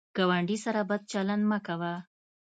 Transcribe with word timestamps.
ګاونډي 0.17 0.57
سره 0.65 0.81
بد 0.89 1.01
چلند 1.11 1.43
مه 1.49 1.59
کوه 1.65 1.93